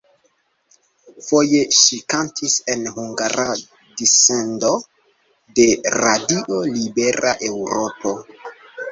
[1.25, 3.45] Foje ŝi kantis en hungara
[3.99, 4.71] dissendo
[5.59, 8.15] de Radio Libera Eŭropo.